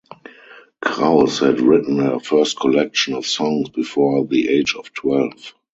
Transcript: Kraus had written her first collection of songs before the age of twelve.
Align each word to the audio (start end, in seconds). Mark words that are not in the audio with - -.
Kraus 0.83 1.37
had 1.41 1.59
written 1.59 1.99
her 1.99 2.19
first 2.19 2.57
collection 2.59 3.13
of 3.13 3.27
songs 3.27 3.69
before 3.69 4.25
the 4.25 4.49
age 4.49 4.73
of 4.73 4.91
twelve. 4.95 5.53